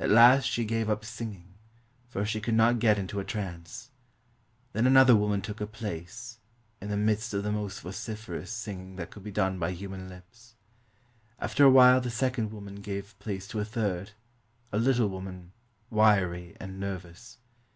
[0.00, 1.54] At last she gave up singing,
[2.08, 3.90] for she could not get into a trance.
[4.72, 6.38] Then another woman took her place,
[6.80, 10.56] in the midst of the most vociferous singing that could be done by human lips.
[11.38, 14.10] After a while the second woman gave place to a third—
[14.72, 15.52] a little woman,
[15.88, 17.38] wiry and nervous.